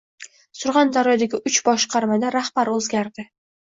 [0.61, 3.33] Surxondaryodagi uch boshqarmada rahbar o‘zgardi